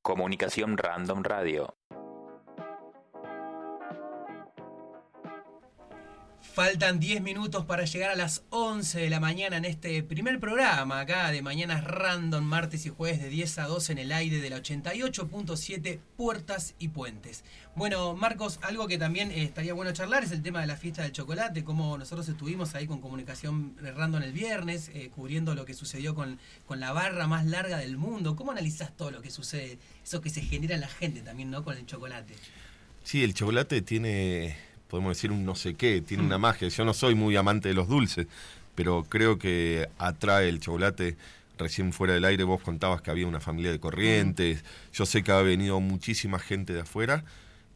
Comunicación 0.06 0.78
Random 0.78 1.24
Radio. 1.24 1.74
Faltan 6.56 7.00
10 7.00 7.20
minutos 7.20 7.66
para 7.66 7.84
llegar 7.84 8.12
a 8.12 8.16
las 8.16 8.42
11 8.48 8.98
de 8.98 9.10
la 9.10 9.20
mañana 9.20 9.58
en 9.58 9.66
este 9.66 10.02
primer 10.02 10.40
programa 10.40 11.00
acá 11.00 11.30
de 11.30 11.42
Mañanas 11.42 11.84
Random, 11.84 12.42
martes 12.42 12.86
y 12.86 12.88
jueves 12.88 13.20
de 13.20 13.28
10 13.28 13.58
a 13.58 13.66
12 13.66 13.92
en 13.92 13.98
el 13.98 14.10
aire 14.10 14.40
de 14.40 14.48
la 14.48 14.56
88.7 14.62 15.98
Puertas 16.16 16.74
y 16.78 16.88
Puentes. 16.88 17.44
Bueno, 17.74 18.16
Marcos, 18.16 18.58
algo 18.62 18.88
que 18.88 18.96
también 18.96 19.32
eh, 19.32 19.42
estaría 19.42 19.74
bueno 19.74 19.92
charlar 19.92 20.24
es 20.24 20.32
el 20.32 20.42
tema 20.42 20.62
de 20.62 20.66
la 20.66 20.78
fiesta 20.78 21.02
del 21.02 21.12
chocolate, 21.12 21.62
cómo 21.62 21.98
nosotros 21.98 22.26
estuvimos 22.26 22.74
ahí 22.74 22.86
con 22.86 23.02
comunicación 23.02 23.76
random 23.78 24.22
el 24.22 24.32
viernes, 24.32 24.90
eh, 24.94 25.10
cubriendo 25.14 25.54
lo 25.54 25.66
que 25.66 25.74
sucedió 25.74 26.14
con, 26.14 26.38
con 26.66 26.80
la 26.80 26.90
barra 26.92 27.26
más 27.26 27.44
larga 27.44 27.76
del 27.76 27.98
mundo. 27.98 28.34
¿Cómo 28.34 28.52
analizás 28.52 28.96
todo 28.96 29.10
lo 29.10 29.20
que 29.20 29.30
sucede, 29.30 29.78
eso 30.02 30.22
que 30.22 30.30
se 30.30 30.40
genera 30.40 30.74
en 30.74 30.80
la 30.80 30.88
gente 30.88 31.20
también, 31.20 31.50
¿no? 31.50 31.62
Con 31.62 31.76
el 31.76 31.84
chocolate. 31.84 32.32
Sí, 33.04 33.22
el 33.22 33.34
chocolate 33.34 33.82
tiene 33.82 34.56
podemos 34.88 35.16
decir 35.16 35.32
un 35.32 35.44
no 35.44 35.54
sé 35.54 35.74
qué, 35.74 36.00
tiene 36.00 36.22
una 36.24 36.38
magia. 36.38 36.68
Yo 36.68 36.84
no 36.84 36.94
soy 36.94 37.14
muy 37.14 37.36
amante 37.36 37.68
de 37.68 37.74
los 37.74 37.88
dulces, 37.88 38.26
pero 38.74 39.04
creo 39.08 39.38
que 39.38 39.88
atrae 39.98 40.48
el 40.48 40.60
chocolate. 40.60 41.16
Recién 41.58 41.92
fuera 41.92 42.14
del 42.14 42.24
aire 42.24 42.44
vos 42.44 42.60
contabas 42.60 43.00
que 43.00 43.10
había 43.10 43.26
una 43.26 43.40
familia 43.40 43.72
de 43.72 43.80
corrientes, 43.80 44.62
yo 44.92 45.06
sé 45.06 45.22
que 45.22 45.32
ha 45.32 45.40
venido 45.40 45.80
muchísima 45.80 46.38
gente 46.38 46.74
de 46.74 46.80
afuera 46.80 47.24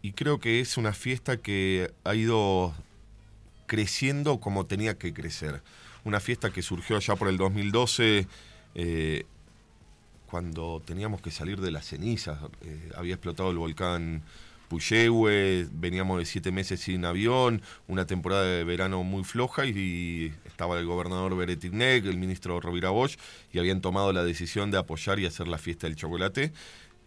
y 0.02 0.12
creo 0.12 0.38
que 0.38 0.60
es 0.60 0.76
una 0.76 0.92
fiesta 0.92 1.38
que 1.38 1.90
ha 2.04 2.14
ido 2.14 2.74
creciendo 3.66 4.40
como 4.40 4.66
tenía 4.66 4.98
que 4.98 5.12
crecer. 5.14 5.62
Una 6.04 6.20
fiesta 6.20 6.50
que 6.50 6.62
surgió 6.62 6.96
allá 6.96 7.16
por 7.16 7.28
el 7.28 7.36
2012, 7.36 8.26
eh, 8.74 9.26
cuando 10.26 10.82
teníamos 10.84 11.20
que 11.20 11.30
salir 11.30 11.60
de 11.60 11.70
las 11.70 11.86
cenizas, 11.86 12.38
eh, 12.62 12.90
había 12.96 13.14
explotado 13.14 13.50
el 13.50 13.58
volcán 13.58 14.22
Puyehue, 14.70 15.66
veníamos 15.72 16.20
de 16.20 16.24
siete 16.24 16.52
meses 16.52 16.78
sin 16.78 17.04
avión, 17.04 17.60
una 17.88 18.06
temporada 18.06 18.44
de 18.44 18.62
verano 18.62 19.02
muy 19.02 19.24
floja 19.24 19.66
y, 19.66 20.32
estaba 20.46 20.78
el 20.78 20.86
gobernador 20.86 21.36
Beretignek, 21.36 22.06
el 22.06 22.16
ministro 22.16 22.60
Rovira 22.60 22.90
Bosch, 22.90 23.18
y 23.52 23.58
habían 23.58 23.80
tomado 23.80 24.12
la 24.12 24.22
decisión 24.22 24.70
de 24.70 24.78
apoyar 24.78 25.18
y 25.18 25.26
hacer 25.26 25.48
la 25.48 25.58
fiesta 25.58 25.88
del 25.88 25.96
chocolate 25.96 26.52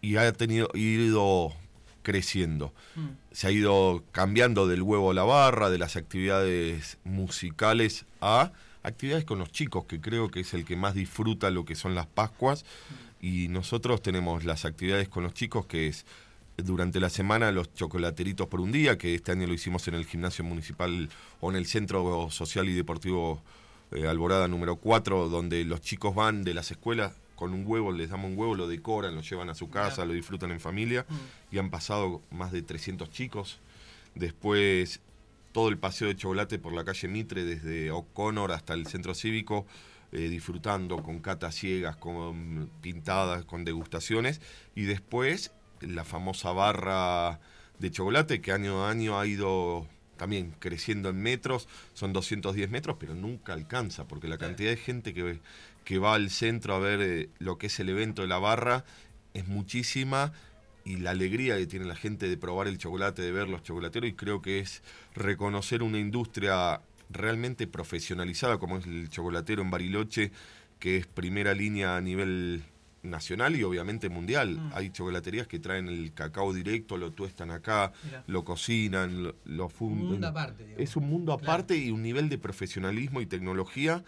y 0.02 0.16
ha 0.16 0.30
tenido 0.34 0.68
ido 0.74 1.54
creciendo. 2.02 2.74
Mm. 2.96 3.06
Se 3.32 3.46
ha 3.46 3.50
ido 3.50 4.04
cambiando 4.12 4.68
del 4.68 4.82
huevo 4.82 5.12
a 5.12 5.14
la 5.14 5.24
barra, 5.24 5.70
de 5.70 5.78
las 5.78 5.96
actividades 5.96 6.98
musicales 7.02 8.04
a 8.20 8.52
actividades 8.82 9.24
con 9.24 9.38
los 9.38 9.50
chicos, 9.50 9.86
que 9.86 10.02
creo 10.02 10.30
que 10.30 10.40
es 10.40 10.52
el 10.52 10.66
que 10.66 10.76
más 10.76 10.94
disfruta 10.94 11.50
lo 11.50 11.64
que 11.64 11.76
son 11.76 11.94
las 11.94 12.06
Pascuas. 12.06 12.64
Mm. 12.64 13.26
Y 13.26 13.48
nosotros 13.48 14.02
tenemos 14.02 14.44
las 14.44 14.66
actividades 14.66 15.08
con 15.08 15.22
los 15.22 15.32
chicos, 15.32 15.64
que 15.64 15.86
es 15.86 16.04
durante 16.56 17.00
la 17.00 17.10
semana 17.10 17.50
los 17.52 17.72
chocolateritos 17.74 18.46
por 18.46 18.60
un 18.60 18.72
día, 18.72 18.96
que 18.96 19.14
este 19.14 19.32
año 19.32 19.46
lo 19.46 19.54
hicimos 19.54 19.86
en 19.88 19.94
el 19.94 20.06
gimnasio 20.06 20.44
municipal 20.44 21.08
o 21.40 21.50
en 21.50 21.56
el 21.56 21.66
Centro 21.66 22.30
Social 22.30 22.68
y 22.68 22.74
Deportivo 22.74 23.42
eh, 23.90 24.06
Alborada 24.06 24.48
número 24.48 24.76
4, 24.76 25.28
donde 25.28 25.64
los 25.64 25.80
chicos 25.80 26.14
van 26.14 26.42
de 26.44 26.54
las 26.54 26.70
escuelas 26.70 27.12
con 27.34 27.52
un 27.52 27.64
huevo, 27.66 27.90
les 27.92 28.10
damos 28.10 28.30
un 28.30 28.38
huevo, 28.38 28.54
lo 28.54 28.68
decoran, 28.68 29.14
lo 29.14 29.22
llevan 29.22 29.50
a 29.50 29.54
su 29.54 29.68
casa, 29.68 30.04
lo 30.04 30.12
disfrutan 30.12 30.52
en 30.52 30.60
familia, 30.60 31.04
mm. 31.08 31.54
y 31.54 31.58
han 31.58 31.70
pasado 31.70 32.22
más 32.30 32.52
de 32.52 32.62
300 32.62 33.10
chicos. 33.10 33.58
Después 34.14 35.00
todo 35.52 35.68
el 35.68 35.78
paseo 35.78 36.08
de 36.08 36.16
chocolate 36.16 36.58
por 36.58 36.72
la 36.72 36.84
calle 36.84 37.08
Mitre, 37.08 37.44
desde 37.44 37.90
O'Connor 37.90 38.52
hasta 38.52 38.74
el 38.74 38.86
centro 38.86 39.14
cívico, 39.14 39.66
eh, 40.12 40.28
disfrutando 40.28 41.02
con 41.02 41.20
catas 41.20 41.54
ciegas, 41.54 41.96
con 41.96 42.70
pintadas, 42.80 43.44
con 43.44 43.64
degustaciones, 43.64 44.40
y 44.74 44.82
después 44.82 45.52
la 45.80 46.04
famosa 46.04 46.52
barra 46.52 47.40
de 47.78 47.90
chocolate 47.90 48.40
que 48.40 48.52
año 48.52 48.84
a 48.84 48.90
año 48.90 49.18
ha 49.18 49.26
ido 49.26 49.86
también 50.16 50.54
creciendo 50.58 51.08
en 51.08 51.20
metros, 51.20 51.68
son 51.92 52.12
210 52.12 52.70
metros, 52.70 52.96
pero 52.98 53.14
nunca 53.14 53.52
alcanza, 53.52 54.06
porque 54.06 54.28
la 54.28 54.38
cantidad 54.38 54.70
de 54.70 54.76
gente 54.76 55.12
que, 55.12 55.40
que 55.84 55.98
va 55.98 56.14
al 56.14 56.30
centro 56.30 56.74
a 56.74 56.78
ver 56.78 57.00
eh, 57.02 57.28
lo 57.38 57.58
que 57.58 57.66
es 57.66 57.80
el 57.80 57.88
evento 57.88 58.22
de 58.22 58.28
la 58.28 58.38
barra 58.38 58.84
es 59.34 59.48
muchísima 59.48 60.32
y 60.84 60.96
la 60.96 61.10
alegría 61.10 61.56
que 61.56 61.66
tiene 61.66 61.86
la 61.86 61.96
gente 61.96 62.28
de 62.28 62.36
probar 62.36 62.68
el 62.68 62.78
chocolate, 62.78 63.22
de 63.22 63.32
ver 63.32 63.48
los 63.48 63.62
chocolateros, 63.62 64.08
y 64.08 64.12
creo 64.12 64.42
que 64.42 64.60
es 64.60 64.82
reconocer 65.14 65.82
una 65.82 65.98
industria 65.98 66.80
realmente 67.10 67.66
profesionalizada 67.66 68.58
como 68.58 68.78
es 68.78 68.86
el 68.86 69.08
chocolatero 69.08 69.62
en 69.62 69.70
Bariloche, 69.70 70.30
que 70.78 70.98
es 70.98 71.06
primera 71.06 71.54
línea 71.54 71.96
a 71.96 72.00
nivel 72.00 72.62
nacional 73.04 73.54
y 73.54 73.62
obviamente 73.62 74.08
mundial. 74.08 74.58
Mm. 74.58 74.70
Hay 74.74 74.90
chocolaterías 74.90 75.46
que 75.46 75.58
traen 75.58 75.88
el 75.88 76.12
cacao 76.12 76.52
directo, 76.52 76.96
lo 76.96 77.12
tuestan 77.12 77.50
acá, 77.50 77.92
lo 78.26 78.44
cocinan, 78.44 79.34
lo, 79.44 79.68
fundan. 79.68 80.02
Un 80.02 80.10
mundo 80.12 80.26
aparte. 80.28 80.74
Es 80.78 80.96
un 80.96 81.08
mundo 81.08 81.32
aparte 81.32 81.76
y 81.76 81.90
un 81.90 82.02
nivel 82.02 82.28
de 82.28 82.38
profesionalismo 82.38 83.20
y 83.20 83.26
tecnología 83.26 84.02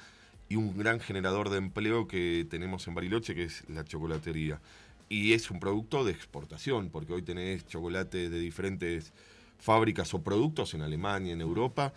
y 0.49 0.57
un 0.57 0.77
gran 0.77 1.01
generador 1.01 1.51
de 1.51 1.59
empleo 1.59 2.07
que 2.07 2.47
tenemos 2.49 2.87
en 2.89 2.95
Bariloche, 2.95 3.35
que 3.35 3.45
es 3.45 3.69
la 3.69 3.85
chocolatería. 3.85 4.61
Y 5.09 5.35
es 5.35 5.51
un 5.51 5.61
producto 5.61 6.05
de 6.05 6.13
exportación, 6.13 6.91
porque 6.91 7.13
hoy 7.13 7.23
tenés 7.23 7.67
chocolate 7.67 8.29
de 8.29 8.39
diferentes 8.41 9.13
fábricas 9.59 10.13
o 10.15 10.23
productos 10.23 10.75
en 10.75 10.83
Alemania, 10.83 11.33
en 11.33 11.41
Europa, 11.41 11.93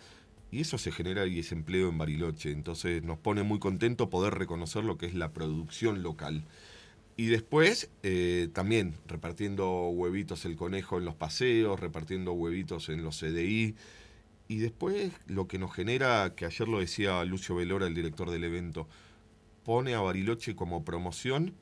y 0.52 0.60
eso 0.60 0.78
se 0.78 0.90
genera 0.90 1.26
y 1.26 1.38
es 1.38 1.52
empleo 1.52 1.88
en 1.88 1.98
Bariloche. 1.98 2.50
Entonces 2.50 3.02
nos 3.02 3.18
pone 3.18 3.42
muy 3.42 3.58
contento 3.58 4.10
poder 4.10 4.34
reconocer 4.34 4.84
lo 4.84 4.98
que 4.98 5.06
es 5.06 5.14
la 5.14 5.32
producción 5.32 6.02
local. 6.02 6.44
Y 7.20 7.26
después 7.26 7.90
eh, 8.02 8.48
también 8.54 8.94
repartiendo 9.06 9.88
huevitos 9.90 10.46
el 10.46 10.56
conejo 10.56 10.96
en 10.96 11.04
los 11.04 11.14
paseos, 11.14 11.78
repartiendo 11.78 12.32
huevitos 12.32 12.88
en 12.88 13.02
los 13.02 13.20
CDI. 13.20 13.74
Y 14.48 14.56
después 14.56 15.12
lo 15.26 15.46
que 15.46 15.58
nos 15.58 15.70
genera, 15.70 16.34
que 16.34 16.46
ayer 16.46 16.66
lo 16.66 16.80
decía 16.80 17.22
Lucio 17.26 17.56
Velora, 17.56 17.86
el 17.86 17.94
director 17.94 18.30
del 18.30 18.44
evento, 18.44 18.88
pone 19.64 19.94
a 19.94 20.00
Bariloche 20.00 20.56
como 20.56 20.82
promoción 20.82 21.52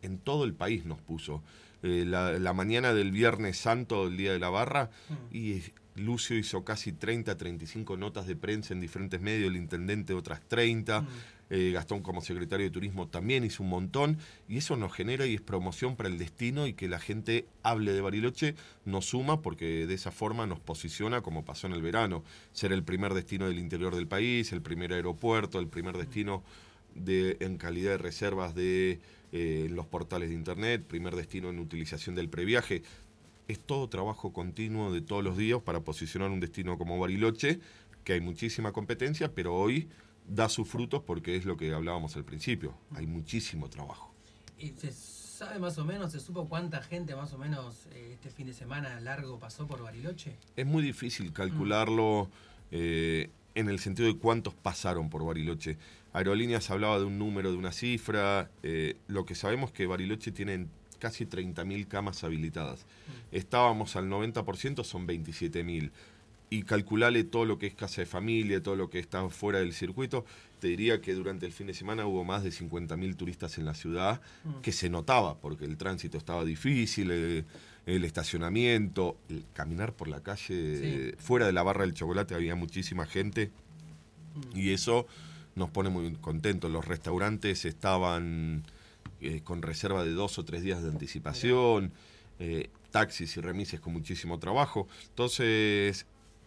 en 0.00 0.16
todo 0.16 0.44
el 0.44 0.54
país 0.54 0.86
nos 0.86 1.02
puso. 1.02 1.42
Eh, 1.82 2.06
la, 2.06 2.52
mañana 2.54 2.94
del 2.94 3.12
Viernes 3.12 3.58
Santo, 3.58 4.06
el 4.06 4.16
Día 4.16 4.32
de 4.32 4.38
la 4.38 4.48
Barra, 4.48 4.88
mm. 5.10 5.36
y 5.36 5.62
Lucio 5.96 6.38
hizo 6.38 6.64
casi 6.64 6.92
30, 6.92 7.36
35 7.36 7.98
notas 7.98 8.26
de 8.26 8.34
prensa 8.34 8.72
en 8.72 8.80
diferentes 8.80 9.20
medios, 9.20 9.50
el 9.50 9.56
intendente 9.56 10.14
otras 10.14 10.40
30, 10.48 11.02
mm. 11.02 11.06
Eh, 11.50 11.70
Gastón 11.72 12.02
como 12.02 12.20
secretario 12.20 12.66
de 12.66 12.70
Turismo 12.70 13.06
también 13.08 13.44
hizo 13.44 13.62
un 13.62 13.68
montón, 13.68 14.18
y 14.48 14.58
eso 14.58 14.76
nos 14.76 14.92
genera 14.92 15.26
y 15.26 15.34
es 15.34 15.40
promoción 15.40 15.96
para 15.96 16.08
el 16.08 16.18
destino 16.18 16.66
y 16.66 16.72
que 16.72 16.88
la 16.88 16.98
gente 16.98 17.46
hable 17.62 17.92
de 17.92 18.00
Bariloche 18.00 18.54
nos 18.84 19.06
suma 19.06 19.42
porque 19.42 19.86
de 19.86 19.94
esa 19.94 20.10
forma 20.10 20.46
nos 20.46 20.60
posiciona 20.60 21.20
como 21.20 21.44
pasó 21.44 21.66
en 21.66 21.74
el 21.74 21.82
verano, 21.82 22.24
ser 22.52 22.72
el 22.72 22.82
primer 22.82 23.14
destino 23.14 23.46
del 23.46 23.58
interior 23.58 23.94
del 23.94 24.08
país, 24.08 24.52
el 24.52 24.62
primer 24.62 24.92
aeropuerto, 24.92 25.60
el 25.60 25.68
primer 25.68 25.96
destino 25.96 26.42
de, 26.94 27.36
en 27.40 27.58
calidad 27.58 27.92
de 27.92 27.98
reservas 27.98 28.54
de 28.54 29.00
eh, 29.32 29.68
los 29.70 29.86
portales 29.86 30.30
de 30.30 30.34
internet, 30.34 30.82
primer 30.82 31.14
destino 31.14 31.50
en 31.50 31.58
utilización 31.58 32.14
del 32.14 32.28
previaje. 32.28 32.82
Es 33.48 33.60
todo 33.60 33.88
trabajo 33.88 34.32
continuo 34.32 34.92
de 34.92 35.00
todos 35.00 35.22
los 35.22 35.36
días 35.36 35.60
para 35.62 35.80
posicionar 35.80 36.30
un 36.30 36.40
destino 36.40 36.78
como 36.78 36.98
Bariloche, 36.98 37.60
que 38.02 38.14
hay 38.14 38.20
muchísima 38.20 38.72
competencia, 38.72 39.32
pero 39.32 39.54
hoy 39.54 39.88
da 40.28 40.48
sus 40.48 40.68
frutos 40.68 41.02
porque 41.02 41.36
es 41.36 41.44
lo 41.44 41.56
que 41.56 41.72
hablábamos 41.72 42.16
al 42.16 42.24
principio, 42.24 42.74
hay 42.94 43.06
muchísimo 43.06 43.68
trabajo. 43.68 44.12
¿Y 44.58 44.68
se 44.70 44.92
sabe 44.92 45.58
más 45.58 45.76
o 45.78 45.84
menos, 45.84 46.12
se 46.12 46.20
supo 46.20 46.48
cuánta 46.48 46.82
gente 46.82 47.14
más 47.14 47.32
o 47.32 47.38
menos 47.38 47.86
eh, 47.92 48.12
este 48.14 48.30
fin 48.30 48.46
de 48.46 48.54
semana 48.54 49.00
largo 49.00 49.38
pasó 49.38 49.66
por 49.66 49.82
Bariloche? 49.82 50.36
Es 50.56 50.66
muy 50.66 50.82
difícil 50.82 51.32
calcularlo 51.32 52.30
eh, 52.70 53.28
en 53.54 53.68
el 53.68 53.78
sentido 53.78 54.08
de 54.08 54.16
cuántos 54.18 54.54
pasaron 54.54 55.10
por 55.10 55.24
Bariloche. 55.24 55.76
Aerolíneas 56.12 56.70
hablaba 56.70 56.98
de 56.98 57.04
un 57.04 57.18
número, 57.18 57.50
de 57.50 57.58
una 57.58 57.72
cifra, 57.72 58.50
eh, 58.62 58.96
lo 59.08 59.26
que 59.26 59.34
sabemos 59.34 59.70
es 59.70 59.76
que 59.76 59.86
Bariloche 59.86 60.32
tiene 60.32 60.66
casi 60.98 61.26
30.000 61.26 61.86
camas 61.88 62.24
habilitadas. 62.24 62.80
Mm. 62.80 63.36
Estábamos 63.36 63.96
al 63.96 64.08
90%, 64.08 64.82
son 64.84 65.06
27.000. 65.06 65.90
Y 66.48 66.62
calculale 66.62 67.24
todo 67.24 67.44
lo 67.44 67.58
que 67.58 67.66
es 67.66 67.74
casa 67.74 68.02
de 68.02 68.06
familia, 68.06 68.62
todo 68.62 68.76
lo 68.76 68.88
que 68.88 68.98
está 68.98 69.28
fuera 69.30 69.58
del 69.58 69.72
circuito, 69.72 70.24
te 70.60 70.68
diría 70.68 71.00
que 71.00 71.12
durante 71.14 71.44
el 71.44 71.52
fin 71.52 71.66
de 71.66 71.74
semana 71.74 72.06
hubo 72.06 72.24
más 72.24 72.42
de 72.44 72.50
50.000 72.50 73.16
turistas 73.16 73.58
en 73.58 73.64
la 73.64 73.74
ciudad, 73.74 74.20
mm. 74.44 74.60
que 74.60 74.72
se 74.72 74.88
notaba, 74.88 75.38
porque 75.38 75.64
el 75.64 75.76
tránsito 75.76 76.18
estaba 76.18 76.44
difícil, 76.44 77.10
el, 77.10 78.04
estacionamiento, 78.04 79.16
el 79.28 79.44
caminar 79.52 79.92
por 79.92 80.08
la 80.08 80.20
calle, 80.20 81.14
fuera 81.18 81.46
de 81.46 81.52
la 81.52 81.62
barra 81.62 81.82
del 81.82 81.94
chocolate 81.94 82.34
había 82.34 82.54
muchísima 82.54 83.06
gente, 83.06 83.50
mm. 84.34 84.56
y 84.58 84.70
eso 84.70 85.06
nos 85.56 85.70
pone 85.70 85.90
muy 85.90 86.12
contentos. 86.14 86.70
Los 86.70 86.84
restaurantes 86.84 87.64
estaban 87.64 88.64
eh, 89.20 89.40
con 89.42 89.62
reserva 89.62 90.04
de 90.04 90.12
dos 90.12 90.38
o 90.38 90.44
tres 90.44 90.62
días 90.62 90.82
de 90.82 90.90
anticipación, 90.90 91.92
eh, 92.38 92.68
taxis 92.90 93.36
y 93.36 93.40
remises 93.40 93.80
con 93.80 93.92
muchísimo 93.92 94.38
trabajo. 94.38 94.86
Entonces, 95.08 96.06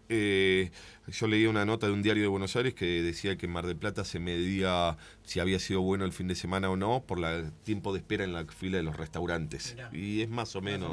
eh, 0.10 0.72
yo 1.08 1.28
leí 1.28 1.46
una 1.46 1.66
nota 1.66 1.88
de 1.88 1.94
un 1.94 2.02
diario 2.02 2.24
de 2.24 2.28
Buenos 2.30 2.56
Aires 2.56 2.74
que 2.74 3.02
decía 3.02 3.38
que 3.38 3.46
en 3.46 3.52
Mar 3.52 3.66
del 3.66 3.78
Plata 3.78 4.04
se 4.04 4.20
medía 4.20 4.98
si 5.24 5.40
había 5.40 5.60
sido 5.60 5.82
bueno 5.82 6.06
el 6.06 6.12
fin 6.12 6.28
de 6.28 6.36
semana 6.36 6.70
o 6.70 6.76
no 6.76 7.04
por 7.06 7.24
el 7.24 7.52
tiempo 7.64 7.94
de 7.94 8.00
espera 8.00 8.24
en 8.24 8.34
la 8.34 8.46
fila 8.46 8.78
de 8.78 8.84
los 8.84 8.98
restaurantes. 8.98 9.76
Y 9.94 10.22
es 10.22 10.30
más 10.30 10.56
o 10.56 10.62
menos, 10.62 10.92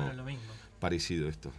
parecido 0.79 1.29
esto. 1.29 1.51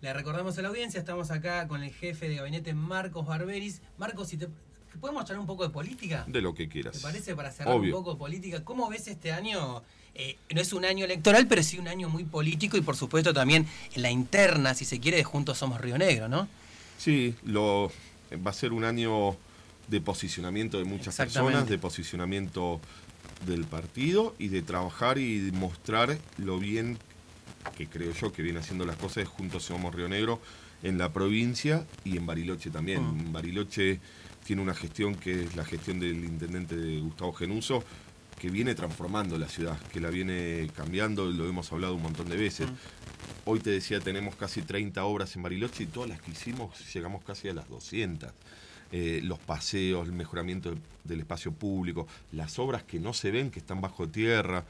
Le 0.00 0.12
recordamos 0.14 0.56
a 0.58 0.62
la 0.62 0.68
audiencia, 0.68 0.98
estamos 0.98 1.30
acá 1.30 1.68
con 1.68 1.82
el 1.82 1.92
jefe 1.92 2.28
de 2.28 2.36
gabinete 2.36 2.72
Marcos 2.72 3.26
Barberis. 3.26 3.82
Marcos, 3.98 4.28
si 4.28 4.38
te 4.38 4.48
¿Podemos 4.98 5.22
hablar 5.22 5.38
un 5.38 5.46
poco 5.46 5.62
de 5.62 5.70
política? 5.70 6.24
De 6.26 6.40
lo 6.40 6.52
que 6.52 6.68
quieras. 6.68 6.96
¿Te 6.96 7.00
parece 7.00 7.36
para 7.36 7.52
cerrar 7.52 7.78
un 7.78 7.90
poco 7.90 8.12
de 8.12 8.18
política? 8.18 8.64
¿Cómo 8.64 8.88
ves 8.88 9.06
este 9.06 9.30
año? 9.30 9.82
Eh, 10.14 10.36
no 10.52 10.60
es 10.60 10.72
un 10.72 10.84
año 10.84 11.04
electoral, 11.04 11.46
pero 11.46 11.62
sí 11.62 11.78
un 11.78 11.86
año 11.86 12.08
muy 12.08 12.24
político 12.24 12.76
y 12.76 12.80
por 12.80 12.96
supuesto 12.96 13.32
también 13.32 13.66
en 13.94 14.02
la 14.02 14.10
interna, 14.10 14.74
si 14.74 14.84
se 14.84 14.98
quiere, 14.98 15.18
de 15.18 15.24
Juntos 15.24 15.58
Somos 15.58 15.80
Río 15.80 15.96
Negro, 15.96 16.28
¿no? 16.28 16.48
Sí, 17.00 17.34
lo, 17.46 17.90
va 18.46 18.50
a 18.50 18.52
ser 18.52 18.74
un 18.74 18.84
año 18.84 19.34
de 19.88 20.02
posicionamiento 20.02 20.76
de 20.76 20.84
muchas 20.84 21.16
personas, 21.16 21.66
de 21.66 21.78
posicionamiento 21.78 22.78
del 23.46 23.64
partido 23.64 24.34
y 24.38 24.48
de 24.48 24.60
trabajar 24.60 25.16
y 25.16 25.50
mostrar 25.54 26.18
lo 26.36 26.58
bien 26.58 26.98
que 27.78 27.86
creo 27.86 28.12
yo 28.12 28.32
que 28.32 28.42
viene 28.42 28.58
haciendo 28.58 28.84
las 28.84 28.96
cosas 28.96 29.26
Juntos 29.26 29.64
Somos 29.64 29.94
Río 29.94 30.10
Negro 30.10 30.42
en 30.82 30.98
la 30.98 31.10
provincia 31.10 31.86
y 32.04 32.18
en 32.18 32.26
Bariloche 32.26 32.68
también. 32.68 33.02
Mm. 33.02 33.32
Bariloche 33.32 33.98
tiene 34.44 34.60
una 34.60 34.74
gestión 34.74 35.14
que 35.14 35.44
es 35.44 35.56
la 35.56 35.64
gestión 35.64 36.00
del 36.00 36.22
intendente 36.22 36.76
Gustavo 36.98 37.32
Genuso, 37.32 37.82
que 38.40 38.50
viene 38.50 38.74
transformando 38.74 39.36
la 39.36 39.48
ciudad, 39.48 39.78
que 39.92 40.00
la 40.00 40.08
viene 40.08 40.70
cambiando, 40.74 41.26
lo 41.26 41.46
hemos 41.46 41.70
hablado 41.72 41.94
un 41.94 42.02
montón 42.02 42.30
de 42.30 42.38
veces. 42.38 42.70
Mm. 42.70 42.74
Hoy 43.44 43.60
te 43.60 43.68
decía, 43.68 44.00
tenemos 44.00 44.34
casi 44.34 44.62
30 44.62 45.04
obras 45.04 45.36
en 45.36 45.42
Bariloche 45.42 45.82
y 45.82 45.86
todas 45.86 46.08
las 46.08 46.22
que 46.22 46.30
hicimos 46.30 46.70
llegamos 46.94 47.22
casi 47.22 47.50
a 47.50 47.54
las 47.54 47.68
200. 47.68 48.30
Eh, 48.92 49.20
los 49.22 49.38
paseos, 49.38 50.08
el 50.08 50.14
mejoramiento 50.14 50.74
del 51.04 51.20
espacio 51.20 51.52
público, 51.52 52.08
las 52.32 52.58
obras 52.58 52.82
que 52.82 52.98
no 52.98 53.12
se 53.12 53.30
ven, 53.30 53.50
que 53.50 53.58
están 53.58 53.82
bajo 53.82 54.08
tierra, 54.08 54.64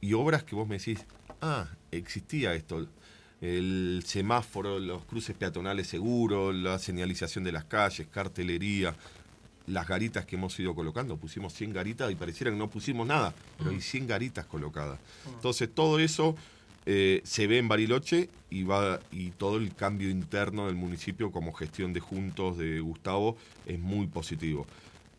y 0.00 0.14
obras 0.14 0.42
que 0.42 0.56
vos 0.56 0.66
me 0.66 0.78
decís, 0.78 0.98
ah, 1.40 1.68
existía 1.92 2.54
esto, 2.54 2.88
el 3.40 4.02
semáforo, 4.04 4.80
los 4.80 5.04
cruces 5.04 5.36
peatonales 5.36 5.86
seguros, 5.86 6.54
la 6.56 6.80
señalización 6.80 7.44
de 7.44 7.52
las 7.52 7.64
calles, 7.64 8.08
cartelería, 8.08 8.96
las 9.72 9.88
garitas 9.88 10.26
que 10.26 10.36
hemos 10.36 10.58
ido 10.60 10.74
colocando. 10.74 11.16
Pusimos 11.16 11.54
100 11.54 11.72
garitas 11.72 12.12
y 12.12 12.14
pareciera 12.14 12.50
que 12.50 12.56
no 12.56 12.68
pusimos 12.68 13.06
nada, 13.06 13.34
pero 13.58 13.70
hay 13.70 13.80
100 13.80 14.06
garitas 14.06 14.46
colocadas. 14.46 15.00
Entonces 15.26 15.70
todo 15.74 15.98
eso 15.98 16.36
eh, 16.84 17.22
se 17.24 17.46
ve 17.46 17.58
en 17.58 17.68
Bariloche 17.68 18.28
y, 18.50 18.64
va, 18.64 19.00
y 19.10 19.30
todo 19.30 19.56
el 19.56 19.74
cambio 19.74 20.10
interno 20.10 20.66
del 20.66 20.74
municipio 20.74 21.32
como 21.32 21.52
gestión 21.52 21.92
de 21.92 22.00
Juntos 22.00 22.58
de 22.58 22.80
Gustavo 22.80 23.36
es 23.66 23.78
muy 23.78 24.06
positivo. 24.06 24.66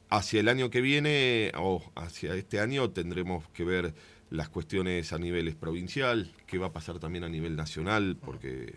Hacia 0.10 0.42
el 0.42 0.50
año 0.50 0.70
que 0.70 0.82
viene 0.82 1.52
o 1.58 1.82
hacia 1.96 2.36
este 2.36 2.60
año 2.60 2.92
tendremos 2.92 3.48
que 3.50 3.64
ver 3.64 3.96
las 4.30 4.50
cuestiones 4.50 5.14
a 5.14 5.18
nivel 5.18 5.56
provincial, 5.56 6.32
qué 6.46 6.60
va 6.60 6.68
a 6.68 6.74
pasar 6.74 7.00
también 7.00 7.24
a 7.24 7.30
nivel 7.30 7.56
nacional, 7.56 8.18
porque 8.24 8.76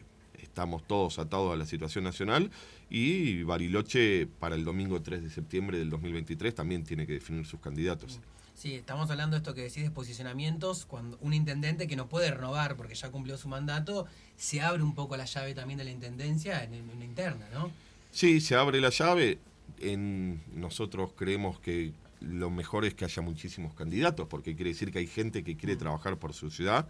estamos 0.56 0.86
todos 0.86 1.18
atados 1.18 1.52
a 1.52 1.56
la 1.56 1.66
situación 1.66 2.04
nacional 2.04 2.50
y 2.88 3.42
Bariloche 3.42 4.26
para 4.26 4.54
el 4.54 4.64
domingo 4.64 5.02
3 5.02 5.22
de 5.22 5.28
septiembre 5.28 5.76
del 5.76 5.90
2023 5.90 6.54
también 6.54 6.82
tiene 6.82 7.06
que 7.06 7.12
definir 7.12 7.44
sus 7.44 7.60
candidatos. 7.60 8.20
Sí, 8.54 8.74
estamos 8.74 9.10
hablando 9.10 9.36
de 9.36 9.40
esto 9.40 9.52
que 9.52 9.60
decís 9.60 9.82
de 9.82 9.90
posicionamientos, 9.90 10.86
cuando 10.86 11.18
un 11.20 11.34
intendente 11.34 11.86
que 11.86 11.94
no 11.94 12.08
puede 12.08 12.30
renovar 12.30 12.74
porque 12.74 12.94
ya 12.94 13.10
cumplió 13.10 13.36
su 13.36 13.48
mandato, 13.48 14.06
se 14.38 14.62
abre 14.62 14.82
un 14.82 14.94
poco 14.94 15.18
la 15.18 15.26
llave 15.26 15.54
también 15.54 15.76
de 15.76 15.84
la 15.84 15.90
intendencia 15.90 16.64
en, 16.64 16.72
en, 16.72 17.02
interna, 17.02 17.46
¿no? 17.52 17.70
Sí, 18.10 18.40
se 18.40 18.54
abre 18.54 18.80
la 18.80 18.88
llave. 18.88 19.38
En, 19.78 20.42
nosotros 20.54 21.10
creemos 21.14 21.60
que 21.60 21.92
lo 22.20 22.48
mejor 22.48 22.86
es 22.86 22.94
que 22.94 23.04
haya 23.04 23.20
muchísimos 23.20 23.74
candidatos, 23.74 24.26
porque 24.26 24.56
quiere 24.56 24.70
decir 24.70 24.90
que 24.90 25.00
hay 25.00 25.06
gente 25.06 25.44
que 25.44 25.58
quiere 25.58 25.74
mm. 25.74 25.80
trabajar 25.80 26.16
por 26.16 26.32
su 26.32 26.50
ciudad, 26.50 26.88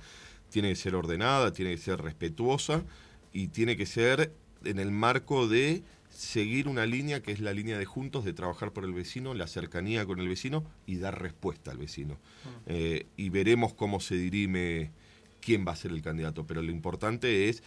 tiene 0.50 0.68
que 0.68 0.76
ser 0.76 0.94
ordenada, 0.94 1.52
tiene 1.52 1.72
que 1.72 1.78
ser 1.78 2.00
respetuosa 2.00 2.84
y 3.36 3.48
tiene 3.48 3.76
que 3.76 3.84
ser 3.84 4.32
en 4.64 4.78
el 4.78 4.90
marco 4.90 5.46
de 5.46 5.82
seguir 6.08 6.68
una 6.68 6.86
línea 6.86 7.20
que 7.20 7.32
es 7.32 7.40
la 7.40 7.52
línea 7.52 7.76
de 7.76 7.84
juntos, 7.84 8.24
de 8.24 8.32
trabajar 8.32 8.72
por 8.72 8.84
el 8.84 8.94
vecino, 8.94 9.34
la 9.34 9.46
cercanía 9.46 10.06
con 10.06 10.20
el 10.20 10.28
vecino 10.28 10.64
y 10.86 10.96
dar 10.96 11.20
respuesta 11.20 11.70
al 11.70 11.76
vecino. 11.76 12.14
Mm. 12.14 12.48
Eh, 12.64 13.06
y 13.18 13.28
veremos 13.28 13.74
cómo 13.74 14.00
se 14.00 14.14
dirime 14.14 14.90
quién 15.42 15.66
va 15.68 15.72
a 15.72 15.76
ser 15.76 15.90
el 15.90 16.00
candidato, 16.00 16.46
pero 16.46 16.62
lo 16.62 16.70
importante 16.70 17.50
es 17.50 17.62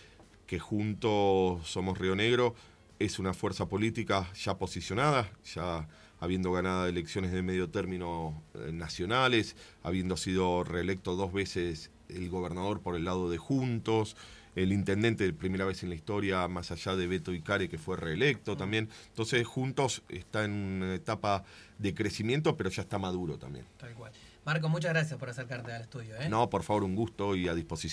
que 0.48 0.58
juntos 0.58 1.70
somos 1.70 2.00
Río 2.00 2.16
Negro, 2.16 2.56
es 2.98 3.20
una 3.20 3.36
fuerza 3.36 3.68
política 3.68 4.28
ya 4.34 4.58
posicionada, 4.58 5.32
ya 5.54 5.88
habiendo 6.20 6.52
ganado 6.52 6.88
elecciones 6.88 7.32
de 7.32 7.44
medio 7.44 7.70
término 7.70 8.42
eh, 8.56 8.72
nacionales, 8.74 9.56
habiendo 9.84 10.18
sido 10.18 10.64
reelecto 10.64 11.16
dos 11.16 11.32
veces 11.32 11.92
el 12.10 12.28
gobernador 12.32 12.82
por 12.82 12.96
el 12.96 13.06
lado 13.06 13.30
de 13.30 13.38
Juntos, 13.38 14.18
el 14.56 14.72
intendente 14.72 15.24
de 15.24 15.34
primera 15.34 15.66
vez 15.66 15.84
en 15.84 15.90
la 15.90 15.96
historia, 15.96 16.48
más 16.48 16.72
allá 16.72 16.96
de 16.96 17.08
Beto 17.08 17.34
Icare, 17.34 17.70
que 17.70 17.78
fue 17.78 17.98
reelecto 17.98 18.58
también. 18.58 18.90
Entonces, 19.08 19.46
Juntos 19.46 20.04
está 20.10 20.46
en 20.46 20.52
una 20.52 20.96
etapa 20.96 21.44
de 21.78 21.94
crecimiento, 21.94 22.58
pero 22.58 22.70
ya 22.70 22.82
está 22.84 22.98
maduro 22.98 23.38
también. 23.38 23.66
Tal 23.78 23.94
cual. 23.94 24.12
Marco, 24.46 24.70
muchas 24.70 24.94
gracias 24.94 25.20
por 25.20 25.30
acercarte 25.30 25.72
al 25.72 25.82
estudio. 25.84 26.16
¿eh? 26.16 26.30
No, 26.30 26.50
por 26.50 26.64
favor, 26.64 26.84
un 26.84 26.96
gusto 26.96 27.36
y 27.36 27.48
a 27.48 27.54
disposición. 27.54 27.90